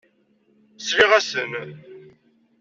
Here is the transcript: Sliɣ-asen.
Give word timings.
Sliɣ-asen. 0.79 1.53